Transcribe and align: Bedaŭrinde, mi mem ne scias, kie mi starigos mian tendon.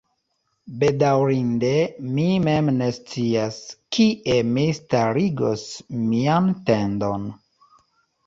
Bedaŭrinde, 0.83 1.73
mi 2.13 2.23
mem 2.45 2.71
ne 2.77 2.87
scias, 2.95 3.59
kie 3.97 4.39
mi 4.55 4.63
starigos 4.79 5.65
mian 6.09 6.49
tendon. 6.71 7.29